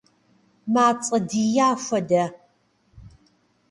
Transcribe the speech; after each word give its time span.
Мацӏэ 0.73 1.17
дия 1.29 1.69
хуэдэ. 1.83 2.23